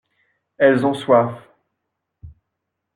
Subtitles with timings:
[0.57, 1.39] Elles ont soif.